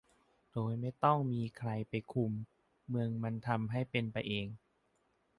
[0.51, 2.31] โดยไม่ต้องมีใครไปคุม
[2.89, 4.47] เมืองมันทำให้เป็นไปเอง